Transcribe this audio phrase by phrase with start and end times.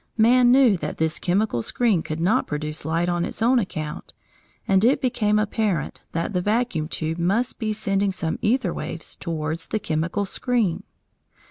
[0.17, 4.15] Man knew that this chemical screen could not produce light on its own account,
[4.67, 9.67] and it became apparent that the vacuum tube must be sending some æther waves towards
[9.67, 10.81] the chemical screen.